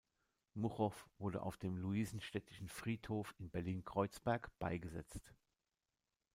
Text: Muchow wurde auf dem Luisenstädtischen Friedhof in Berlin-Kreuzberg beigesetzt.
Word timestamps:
Muchow 0.55 0.93
wurde 1.19 1.43
auf 1.43 1.57
dem 1.57 1.77
Luisenstädtischen 1.77 2.69
Friedhof 2.69 3.35
in 3.37 3.51
Berlin-Kreuzberg 3.51 4.49
beigesetzt. 4.57 5.31